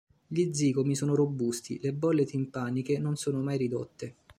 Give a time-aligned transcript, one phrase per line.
[0.25, 4.15] Gli zigomi sono robusti, le bolle timpaniche non sono mai ridotte.